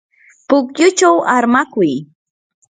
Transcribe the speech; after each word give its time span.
pukyuchaw 0.47 1.15
armakuy. 1.35 1.93